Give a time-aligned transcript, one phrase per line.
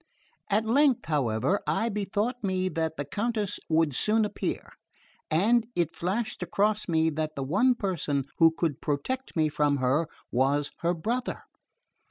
[0.49, 4.71] At length however I bethought me that the Countess would soon appear;
[5.29, 10.07] and it flashed across me that the one person who could protect me from her
[10.31, 11.43] was her brother.